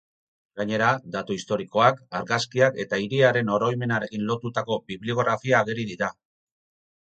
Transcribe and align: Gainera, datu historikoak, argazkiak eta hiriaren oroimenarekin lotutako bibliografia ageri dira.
Gainera, 0.61 0.87
datu 1.15 1.35
historikoak, 1.39 1.99
argazkiak 2.21 2.81
eta 2.85 3.01
hiriaren 3.05 3.53
oroimenarekin 3.61 4.27
lotutako 4.33 4.81
bibliografia 4.91 5.61
ageri 5.65 5.91
dira. 5.95 6.15